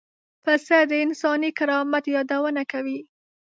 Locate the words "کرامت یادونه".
1.59-2.63